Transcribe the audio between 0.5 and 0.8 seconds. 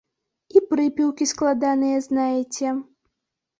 І